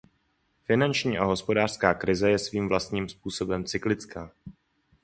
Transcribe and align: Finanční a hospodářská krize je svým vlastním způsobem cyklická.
Finanční 0.63 1.17
a 1.17 1.23
hospodářská 1.25 1.93
krize 1.93 2.29
je 2.31 2.39
svým 2.39 2.67
vlastním 2.67 3.09
způsobem 3.09 3.65
cyklická. 3.65 4.31